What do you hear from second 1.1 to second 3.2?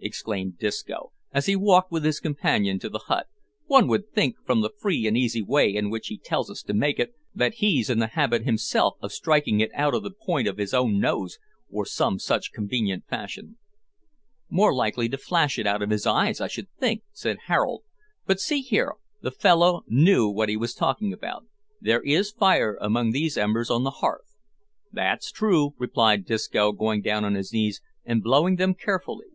as he walked with his companion to the